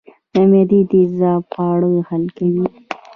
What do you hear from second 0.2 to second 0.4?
د